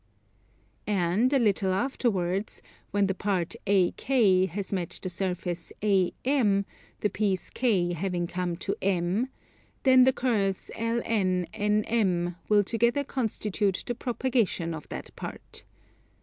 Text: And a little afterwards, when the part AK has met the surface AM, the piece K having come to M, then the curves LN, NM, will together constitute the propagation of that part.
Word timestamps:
And 0.87 1.31
a 1.31 1.37
little 1.37 1.71
afterwards, 1.75 2.63
when 2.89 3.05
the 3.05 3.13
part 3.13 3.53
AK 3.67 4.09
has 4.49 4.73
met 4.73 4.97
the 4.99 5.09
surface 5.11 5.71
AM, 5.83 6.65
the 7.01 7.09
piece 7.11 7.51
K 7.51 7.93
having 7.93 8.25
come 8.25 8.55
to 8.57 8.75
M, 8.81 9.29
then 9.83 10.03
the 10.03 10.11
curves 10.11 10.71
LN, 10.73 11.47
NM, 11.51 12.35
will 12.49 12.63
together 12.63 13.03
constitute 13.03 13.83
the 13.85 13.93
propagation 13.93 14.73
of 14.73 14.89
that 14.89 15.15
part. 15.15 15.65